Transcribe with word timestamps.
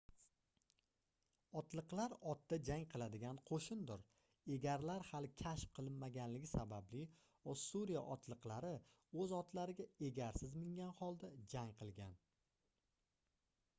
otliqlar 1.59 2.13
otda 2.29 2.57
jang 2.69 2.85
qiladigan 2.93 3.39
qoʻshindir 3.49 4.05
egarlar 4.55 5.05
hali 5.09 5.29
kashf 5.41 5.73
qilinmaganligi 5.79 6.49
sababli 6.53 7.01
ossuriya 7.53 8.01
otliqlari 8.15 8.71
oʻz 9.25 9.35
otlariga 9.41 9.87
egarsiz 10.09 10.55
mingan 10.65 10.95
holda 11.03 11.29
jang 11.55 11.77
qilgan 11.83 12.17